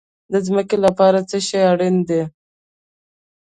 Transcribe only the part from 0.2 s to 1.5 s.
د ځمکې لپاره څه